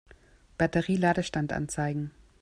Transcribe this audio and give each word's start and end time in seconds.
Batterie-Ladestand 0.57 1.53
anzeigen. 1.53 2.09